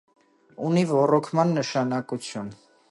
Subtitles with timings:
[0.69, 2.53] Ունի ոռոգման նշանակություն։